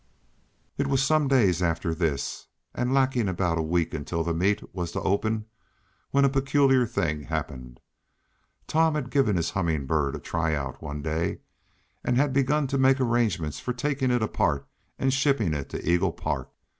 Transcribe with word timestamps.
It 0.79 0.87
was 0.87 1.03
some 1.03 1.27
days 1.27 1.61
after 1.61 1.93
this, 1.93 2.47
and 2.73 2.91
lacking 2.91 3.29
about 3.29 3.59
a 3.59 3.61
week 3.61 3.93
until 3.93 4.23
the 4.23 4.33
meet 4.33 4.73
was 4.73 4.91
to 4.93 5.01
open, 5.01 5.45
when 6.09 6.25
a 6.25 6.27
peculiar 6.29 6.87
thing 6.87 7.21
happened. 7.25 7.79
Tom 8.65 8.95
had 8.95 9.11
given 9.11 9.35
his 9.35 9.51
Humming 9.51 9.85
Bird 9.85 10.15
a 10.15 10.19
tryout 10.19 10.81
one 10.81 11.03
day, 11.03 11.41
and 12.03 12.17
had 12.17 12.33
then 12.33 12.41
begun 12.41 12.65
to 12.65 12.79
make 12.79 12.99
arrangements 12.99 13.59
for 13.59 13.73
taking 13.73 14.09
it 14.09 14.23
apart 14.23 14.67
and 14.97 15.13
shipping 15.13 15.53
it 15.53 15.69
to 15.69 15.87
Eagle 15.87 16.13
Park. 16.13 16.49